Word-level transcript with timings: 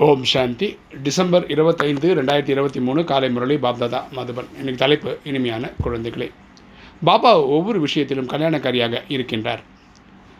ஓம் 0.00 0.22
சாந்தி. 0.30 0.66
December 1.06 1.46
இருபத்தைந்து 1.54 2.08
ரெண்டாயிரத்தி 2.18 2.52
இருபத்தி 2.54 2.80
மூணு 2.84 3.00
காலை 3.04 3.28
முரளி 3.30 3.56
பாப்தாதா 3.64 3.98
மதுபன். 4.16 4.48
இன்னைக்கு 4.58 4.80
தலைப்பு 4.82 5.10
இனிமையான 5.28 5.70
குழந்தைகளே. 5.84 6.28
பாபா 7.08 7.32
ஒவ்வொரு 7.56 7.78
விஷயத்திலும் 7.80 8.30
கல்யாணக்காரியாக 8.30 9.02
இருக்கின்றார். 9.14 9.62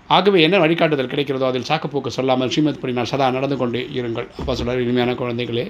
ஆகவே 0.08 0.38
என்ன 0.46 0.58
வழிகாட்டுதல் 0.62 1.10
கிடைக்கிறதோ 1.12 1.46
அதில் 1.50 1.68
சாக்குப்போக்கு 1.70 2.12
சொல்லாமல் 2.16 2.52
ஸ்ரீமத் 2.54 2.80
படி 2.80 2.94
நான் 2.98 3.10
சதா 3.12 3.28
நடந்து 3.36 3.58
கொண்டே 3.62 3.82
இருங்கள். 3.98 4.28
அப்பா 4.38 4.54
சொல்கிறார் 4.54 4.82
இனிமையான 4.86 5.16
குழந்தைகளே. 5.22 5.66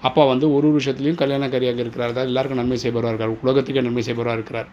அப்பா 0.00 0.24
வந்து 0.32 0.46
ஒரு 0.54 0.66
ஒரு 0.70 0.78
விஷயத்துலையும் 0.78 1.20
கல்யாணக்காரியாக 1.24 1.84
இருக்கிறார். 1.86 2.14
அதாவது 2.14 2.32
எல்லாருக்கும் 2.32 2.62
நன்மை 2.62 2.80
செய்பவராக 2.86 3.12
இருக்கார். 3.14 3.36
உலகத்துக்கே 3.44 3.84
நன்மை 3.88 4.06
செய்பவராக 4.10 4.38
இருக்கிறார். 4.40 4.70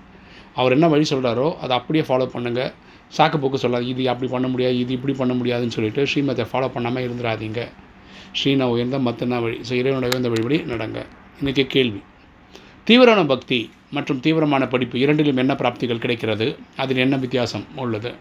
அவர் 0.55 0.75
என்ன 0.77 0.87
வழி 0.95 1.05
சொல்கிறாரோ 1.15 1.49
அதை 1.63 1.75
அப்படியே 1.81 2.05
ஃபாலோ 2.09 2.31
பண்ணுங்கள் 2.37 2.71
சாக்குப்போக்கு 3.17 3.65
சொல்லாது. 3.65 3.87
இது 3.87 4.09
அப்படி 4.15 4.29
பண்ண 4.37 4.47
முடியாது 4.47 4.77
இது 4.85 4.93
இப்படி 4.99 5.15
பண்ண 5.23 5.33
முடியாதுன்னு 5.41 5.77
சொல்லிட்டு 5.79 6.03
ஸ்ரீமத்தை 6.13 6.47
ஃபாலோ 6.53 6.69
பண்ணாமல் 6.77 7.05
இருந்துடாதீங்க 7.09 7.61
ஸ்ரீனா 8.37 8.65
உயர்ந்த 8.73 8.97
மத்தனா 8.97 9.37
வழி 9.41 9.57
ஸோ 9.69 9.73
இறைவனுடைய 9.81 10.11
உயர்ந்த 10.13 10.29
வழிபடி 10.29 10.57
நடங்க. 10.73 10.99
இன்றைக்கி 11.41 11.63
கேள்வி. 11.67 12.01
தீவிரமான 12.83 13.25
பக்தி 13.25 13.59
மற்றும் 13.91 14.19
தீவிரமான 14.19 14.67
படிப்பு 14.67 14.99
இரண்டிலும் 14.99 15.37
என்ன 15.37 15.53
பிராப்திகள் 15.53 16.01
கிடைக்கிறது? 16.03 16.47
அதில் 16.75 16.97
என்ன 16.97 17.17
வித்தியாசம் 17.17 17.65
உள்ளது? 17.75 18.11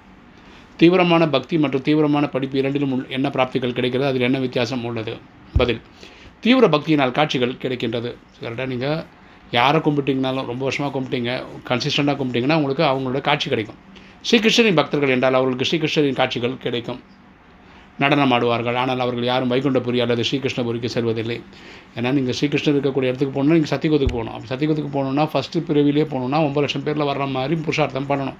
தீவிரமான 0.76 1.28
பக்தி 1.28 1.58
மற்றும் 1.58 1.82
தீவிரமான 1.82 2.28
படிப்பு 2.28 2.58
இரண்டிலும் 2.58 2.92
உள் 2.96 3.06
என்ன 3.08 3.28
பிராப்திகள் 3.28 3.76
கிடைக்கிறது? 3.78 4.08
அதில் 4.10 4.26
என்ன 4.28 4.38
வித்தியாசம் 4.38 4.84
உள்ளது? 4.84 5.14
பதில். 5.56 5.80
தீவிர 6.40 6.66
பக்தியினால் 6.66 7.14
காட்சிகள் 7.18 7.54
கிடைக்கின்றது. 7.62 8.10
கரெக்டாக 8.42 8.66
நீங்கள் 8.66 9.04
யாரை 9.50 9.80
கும்பிட்டிங்கனாலும் 9.80 10.48
ரொம்ப 10.50 10.62
வருஷமாக 10.68 10.92
கும்பிட்டீங்க 10.96 11.30
கன்சிஸ்டண்ட்டாக 11.68 12.16
கும்பிட்டீங்கன்னா 12.20 12.58
உங்களுக்கு 12.60 12.84
அவங்களோட 12.90 13.20
காட்சி 13.20 13.48
கிடைக்கும். 13.48 13.78
ஸ்ரீகிருஷ்ணரின் 14.28 14.78
பக்தர்கள் 14.80 15.08
என்றால் 15.08 15.34
அவர்களுக்கு 15.34 15.68
ஸ்ரீகிருஷ்ணரின் 15.70 16.20
காட்சிகள் 16.20 16.56
கிடைக்கும். 16.66 17.00
நடனம் 18.02 18.32
ஆடுவார்கள் 18.34 18.78
ஆனால் 18.82 19.02
அவர்கள் 19.04 19.26
யாரும் 19.30 19.50
வைகுண்டபுரி 19.52 19.98
அல்லது 20.04 20.24
ஸ்ரீகிருஷ்ணபுரிக்கு 20.28 20.90
செல்வதில்லை. 20.96 21.38
ஏன்னா 21.96 22.10
நீங்கள் 22.18 22.36
ஸ்ரீகிருஷ்ணர் 22.38 22.76
இருக்கக்கூடிய 22.76 23.10
இடத்துக்கு 23.10 23.34
போகணுன்னா 23.36 23.56
நீங்கள் 23.58 23.72
சத்தியகுதுக்கு 23.74 24.14
போகணும். 24.16 24.34
அப்போ 24.36 24.48
சத்தியகுதுக்கு 24.52 24.92
போகணுன்னா 24.96 25.26
ஃபஸ்ட்டு 25.34 25.64
பிரிவிலே 25.68 26.06
போகணுன்னா 26.14 26.40
ஒம்பது 26.48 26.64
லட்சம் 26.66 26.86
பேரில் 26.88 27.08
வர்ற 27.10 27.26
மாதிரி 27.36 27.56
புருஷார்த்தம் 27.66 28.08
பண்ணணும். 28.12 28.38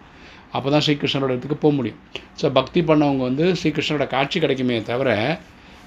அப்போ 0.57 0.69
தான் 0.75 0.85
ஸ்ரீகிருஷ்ணரோட 0.87 1.31
இடத்துக்கு 1.35 1.59
போக 1.65 1.75
முடியும். 1.79 2.01
ஸோ 2.41 2.47
பக்தி 2.59 2.83
பண்ணவங்க 2.91 3.23
வந்து 3.31 3.47
ஸ்ரீகிருஷ்ணரோட 3.61 4.07
காட்சி 4.17 4.39
கிடைக்குமே 4.45 4.77
தவிர 4.91 5.11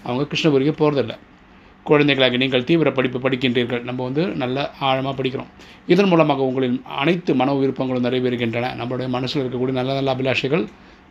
அவங்க 0.07 0.23
கிருஷ்ணபுரிக்கு 0.31 0.75
போகிறதில்ல 0.81 1.15
குழந்தைகளாக 1.89 2.37
நீங்கள் 2.41 2.65
தீவிர 2.69 2.89
படிப்பு 2.97 3.19
படிக்கின்றீர்கள். 3.23 3.81
நம்ம 3.87 3.99
வந்து 4.07 4.23
நல்ல 4.41 4.57
ஆழமாக 4.87 5.13
படிக்கிறோம். 5.19 5.49
இதன் 5.93 6.09
மூலமாக 6.11 6.43
உங்களின் 6.49 6.77
அனைத்து 7.01 7.31
மன 7.39 7.55
விருப்பங்களும் 7.61 8.05
நிறைவேறுகின்றன. 8.07 8.69
நம்மளுடைய 8.79 9.07
மனசில் 9.15 9.41
இருக்கக்கூடிய 9.41 9.75
நல்ல 9.79 9.93
நல்ல 9.99 10.13
அபிலாஷைகள் 10.15 10.65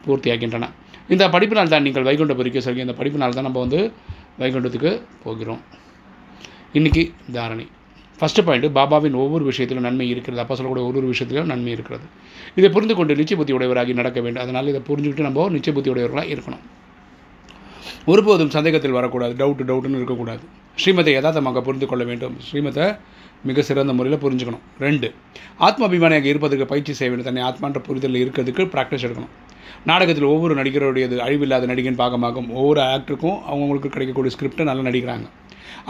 பூர்த்தியாகின்றன. 0.05 0.67
இந்த 1.09 1.29
படிப்பினால் 1.29 1.69
தான் 1.69 1.83
நீங்கள் 1.83 2.03
வைகுண்டபுரிக்கு 2.03 2.61
செல்கிற 2.67 2.77
இந்த 2.77 2.93
படிப்பினால் 2.93 3.31
தான் 3.31 3.43
நம்ம 3.43 3.59
வந்து 3.59 3.93
வைகுண்டத்துக்கு 4.39 5.03
போகிறோம். 5.23 5.61
இன்றைக்கி 6.75 7.13
தாரணை. 7.33 7.67
ஃபஸ்ட்டு 8.21 8.45
பாயிண்ட் 8.45 8.67
பாபாவின் 8.77 9.15
ஒவ்வொரு 9.15 9.45
விஷயத்திலும் 9.45 9.83
நன்மை 9.83 10.09
இருக்கிறது. 10.09 10.43
அப்போ 10.43 10.55
சொல்லக்கூடிய 10.55 10.87
ஒவ்வொரு 10.87 11.07
விஷயத்திலும் 11.07 11.47
நன்மை 11.47 11.73
இருக்கிறது. 11.73 12.07
இதை 12.55 12.71
புரிந்து 12.71 12.95
கொண்டு 12.95 13.15
நிச்சய 13.15 13.37
புத்தி 13.37 13.53
உடையவராகி 13.53 13.93
நடக்க 13.93 14.21
வேண்டும். 14.21 14.43
அதனால் 14.43 14.67
இதை 14.67 14.83
புரிஞ்சுக்கிட்டு 14.89 15.21
நம்ம 15.21 15.49
நிச்சய 15.49 15.73
புத்தி 15.73 15.91
உடையவர்களாக 15.91 16.27
இருக்கணும். 16.27 16.65
ஒருபோதும் 18.07 18.51
சந்தேகத்தில் 18.51 18.91
வரக்கூடாது. 18.91 19.47
டவுட்டு 19.47 19.69
டவுட்டுன்னு 19.71 20.01
இருக்கக்கூடாது. 20.01 20.45
ஸ்ரீமதை 20.81 21.13
யதார்த்தமாக 21.17 21.61
புரிந்து 21.69 21.87
கொள்ள 21.91 22.03
வேண்டும். 22.11 22.35
ஸ்ரீமத்தை 22.49 22.87
மிக 23.49 23.63
சிறந்த 23.69 23.93
முறையில் 23.99 24.23
புரிஞ்சுக்கணும். 24.25 24.65
ரெண்டு 24.85 25.09
ஆத்ம 25.67 25.85
அபிமானியாக 25.89 26.29
இருப்பதற்கு 26.33 26.67
பயிற்சி 26.73 26.93
செய்ய 26.99 27.11
வேண்டும். 27.11 27.29
தன்னை 27.29 27.43
ஆத்மான்ற 27.49 27.81
புரிதலில் 27.89 28.23
இருக்கிறதுக்கு 28.25 28.65
ப்ராக்டிஸ் 28.75 29.05
எடுக்கணும். 29.07 29.33
நாடகத்தில் 29.91 30.29
ஒவ்வொரு 30.33 30.55
நடிகருடையது 30.61 31.17
அழிவில்லாத 31.27 31.67
நடிகன் 31.73 31.99
பாகமாகும். 32.03 32.49
ஒவ்வொரு 32.59 32.81
ஆக்டருக்கும் 32.95 33.39
அவங்களுக்கு 33.53 33.91
கிடைக்கக்கூடிய 33.95 34.33
ஸ்கிரிப்டை 34.37 34.67
நல்லா 34.71 34.85
நடிக்கிறாங்க. 34.89 35.27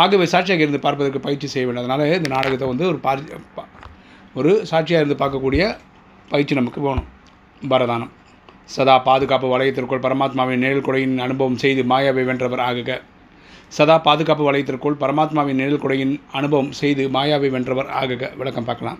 ஆகவே 0.02 0.26
சாட்சியாக 0.32 0.64
இருந்து 0.64 0.80
பார்ப்பதற்கு 0.86 1.20
பயிற்சி 1.26 1.48
செய்ய 1.54 1.66
வேண்டும். 1.66 1.84
அதனால் 1.84 2.16
இந்த 2.20 2.30
நாடகத்தை 2.36 2.66
வந்து 2.72 2.86
ஒரு 2.92 2.98
பா 3.06 3.14
ஒரு 4.40 4.50
சாட்சியாக 4.70 5.02
இருந்து 5.02 5.20
பார்க்கக்கூடிய 5.22 5.62
பயிற்சி 6.32 6.60
நமக்கு 6.60 6.80
வேணும். 6.88 7.08
பரதானம் 7.72 8.12
சதா 8.74 8.94
பாதுகாப்பு 9.06 9.46
வளையத்திற்குள் 9.52 10.04
பரமாத்மாவின் 10.04 10.62
நேழல் 10.64 10.86
கொடையின் 10.88 11.16
அனுபவம் 11.26 11.58
செய்து 11.62 11.82
மாயாவை 11.92 12.24
வென்றவர் 12.28 12.62
ஆகுக. 12.66 12.90
சதா 13.76 13.96
பாதுகாப்பு 14.06 14.44
வளையத்திற்குள் 14.46 14.96
பரமாத்மாவின் 15.02 15.58
நிழல் 15.60 15.82
குடையின் 15.82 16.14
அனுபவம் 16.38 16.70
செய்து 16.78 17.02
மாயாவை 17.16 17.48
வென்றவர். 17.54 17.90
ஆக 17.98 18.30
விளக்கம் 18.40 18.66
பார்க்கலாம். 18.68 18.98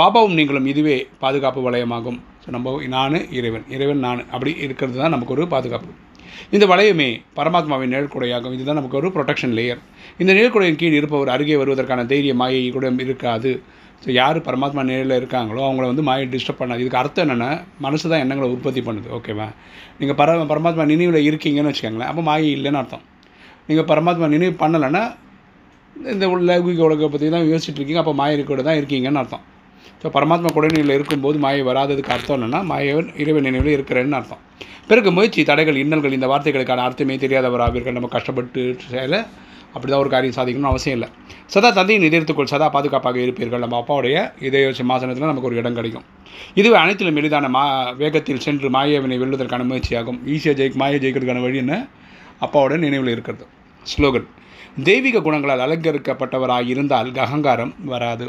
பாபாவும் 0.00 0.36
நீங்களும் 0.38 0.68
இதுவே 0.72 0.94
பாதுகாப்பு 1.22 1.60
வளையமாகும். 1.66 2.16
ஸோ 2.42 2.48
நம்ம 2.54 2.72
நான் 2.94 3.16
இறைவன் 3.38 3.66
இறைவன் 3.74 4.00
நான். 4.06 4.22
அப்படி 4.34 4.52
இருக்கிறது 4.66 4.98
தான் 5.02 5.14
நமக்கு 5.14 5.34
ஒரு 5.36 5.46
பாதுகாப்பு. 5.54 5.90
இந்த 6.56 6.64
வளையமே 6.72 7.10
பரமாத்மாவின் 7.38 7.92
நிழற்குடையாகும் 7.94 8.54
இதுதான் 8.56 8.80
நமக்கு 8.80 8.98
ஒரு 9.00 9.10
ப்ரொடெக்ஷன் 9.16 9.54
லேயர் 9.58 9.82
இந்த 10.22 10.30
நிழற்குடையின் 10.38 10.80
கீழ் 10.82 10.98
இருப்பவர் 11.00 11.34
அருகே 11.34 11.58
வருவதற்கான 11.62 12.06
தைரிய 12.12 12.34
மாயை 12.42 12.64
கூட 12.78 12.94
இருக்காது. 13.06 13.52
ஸோ 14.04 14.08
யார் 14.20 14.38
பரமாத்மா 14.48 14.82
நிலையில் 14.90 15.18
இருக்காங்களோ 15.20 15.62
அவங்கள 15.68 15.86
வந்து 15.92 16.06
மாயை 16.08 16.26
டிஸ்டர்ப் 16.34 16.60
பண்ணாது. 16.62 16.82
இதுக்கு 16.84 17.00
அர்த்தம் 17.02 17.24
என்னென்னா 17.26 17.50
மனசு 17.86 18.04
தான் 18.12 18.24
எண்ணங்களை 18.24 18.50
உற்பத்தி 18.56 18.82
பண்ணுது. 18.88 19.08
ஓகேவா 19.18 19.48
நீங்கள் 20.00 20.20
பர 20.22 20.40
பரமாத்மா 20.52 20.90
நினைவில் 20.94 21.26
இருக்கீங்கன்னு 21.30 21.72
வச்சுக்கோங்களேன். 21.72 22.10
அப்போ 22.12 22.24
மாயை 22.30 22.50
இல்லைன்னு 22.58 22.82
அர்த்தம். 22.82 23.04
நீங்கள் 23.70 23.88
பரமாத்மா 23.92 24.28
நினைவு 24.36 24.54
பண்ணலைன்னா 24.64 25.04
இந்த 26.12 26.26
லௌகிக 26.50 26.82
உலகை 26.88 27.08
பற்றி 27.12 27.26
தான் 27.34 27.48
யோசிச்சுட்டு 27.50 27.78
இருக்கீங்க 27.80 28.02
அப்போ 28.02 28.14
மாயை 28.20 28.44
கூட 28.50 28.62
தான் 28.68 28.78
இருக்கீங்கன்னு 28.80 29.20
அர்த்தம். 29.22 29.44
ஸோ 30.02 30.08
பரமாத்மா 30.14 30.48
குடநிலையில் 30.56 30.94
இருக்கும்போது 30.96 31.36
மாயை 31.44 31.62
வராததுக்கு 31.68 32.12
அர்த்தம் 32.14 32.36
என்னென்னா 32.38 32.60
மாயவன் 32.70 33.08
இறைவன் 33.22 33.46
நினைவில் 33.48 33.74
இருக்கிறேன்னு 33.76 34.18
அர்த்தம். 34.18 34.40
பிறகு 34.90 35.08
முயற்சி 35.16 35.40
தடைகள் 35.50 35.78
இன்னல்கள் 35.82 36.16
இந்த 36.16 36.28
வார்த்தைகளுக்கான 36.32 36.84
அர்த்தமே 36.88 37.16
தெரியாதவராவீர்கள். 37.24 37.96
நம்ம 37.96 38.10
கஷ்டப்பட்டு 38.16 38.62
செயல 38.94 39.18
அப்படி 39.74 39.90
தான் 39.90 40.02
ஒரு 40.04 40.10
காரியம் 40.14 40.36
சாதிக்கணும்னு 40.38 40.72
அவசியம் 40.72 40.96
இல்லை. 40.98 41.08
சதா 41.54 41.68
தந்தையின் 41.78 42.06
எதிர்த்துக்கொள் 42.08 42.50
சதா 42.54 42.68
பாதுகாப்பாக 42.76 43.18
இருப்பீர்கள். 43.24 43.62
நம்ம 43.64 43.76
அப்பாவுடைய 43.82 44.16
இதய 44.48 44.72
சிம்மாசனத்தில் 44.80 45.30
நமக்கு 45.30 45.50
ஒரு 45.50 45.58
இடம் 45.60 45.78
கிடைக்கும். 45.78 46.06
இதுவே 46.60 46.76
அனைத்திலும் 46.82 47.20
எளிதான 47.22 47.50
மா 47.56 47.64
வேகத்தில் 48.02 48.42
சென்று 48.46 48.70
மாயவினை 48.76 49.18
வெல்வதற்கான 49.22 49.64
முயற்சியாகும். 49.70 50.20
ஈஸியாக 50.34 50.58
ஜெயிக் 50.60 50.80
மாயை 50.82 50.98
ஜெயிக்கிறதுக்கான 51.04 51.42
வழி 51.46 51.64
என்ன? 51.64 51.76
அப்பாவோட 52.46 52.74
நினைவில் 52.86 53.14
இருக்கிறது. 53.16 53.46
ஸ்லோகன். 53.86 54.26
தெய்வீக 54.84 55.20
குணங்களால் 55.20 55.58
அலங்கரிக்கப்பட்டவராக 55.58 56.66
இருந்தால் 56.66 57.14
அகங்காரம் 57.14 57.74
வராது. 57.84 58.26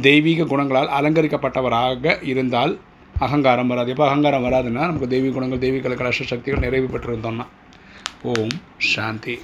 தெய்வீக 0.00 0.44
குணங்களால் 0.44 0.88
அலங்கரிக்கப்பட்டவராக 0.88 2.22
இருந்தால் 2.22 2.72
அகங்காரம் 3.16 3.66
வராது. 3.66 3.90
எப்போ 3.90 4.06
அகங்காரம் 4.08 4.44
வராதுன்னா 4.44 4.84
நமக்கு 4.84 5.08
தெய்வீக 5.08 5.34
குணங்கள் 5.34 5.58
தெய்வீக 5.58 5.94
கலாச 5.94 6.24
சக்திகள் 6.24 6.60
நிறைவு 6.60 6.98
பெற்றிருந்தோம்னா. 6.98 7.46
ஓம் 8.22 8.56
சாந்தி. 8.76 9.36